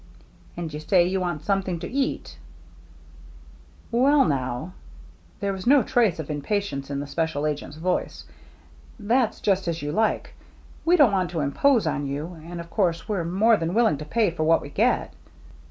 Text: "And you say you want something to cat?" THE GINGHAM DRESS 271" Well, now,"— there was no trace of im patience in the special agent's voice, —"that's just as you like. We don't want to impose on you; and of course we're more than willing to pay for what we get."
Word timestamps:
"And 0.57 0.73
you 0.73 0.79
say 0.79 1.05
you 1.05 1.19
want 1.21 1.43
something 1.43 1.77
to 1.77 1.85
cat?" 1.87 1.91
THE 1.93 1.97
GINGHAM 1.99 2.21
DRESS 3.91 3.91
271" 3.91 4.19
Well, 4.19 4.25
now,"— 4.25 4.73
there 5.41 5.53
was 5.53 5.67
no 5.67 5.83
trace 5.83 6.17
of 6.17 6.31
im 6.31 6.41
patience 6.41 6.89
in 6.89 6.99
the 6.99 7.05
special 7.05 7.45
agent's 7.45 7.77
voice, 7.77 8.25
—"that's 9.11 9.39
just 9.39 9.67
as 9.67 9.83
you 9.83 9.91
like. 9.91 10.33
We 10.85 10.97
don't 10.97 11.11
want 11.11 11.29
to 11.29 11.41
impose 11.41 11.85
on 11.85 12.07
you; 12.07 12.35
and 12.43 12.59
of 12.59 12.71
course 12.71 13.07
we're 13.07 13.23
more 13.23 13.57
than 13.57 13.75
willing 13.75 13.99
to 13.99 14.05
pay 14.05 14.31
for 14.31 14.43
what 14.43 14.63
we 14.63 14.69
get." 14.71 15.13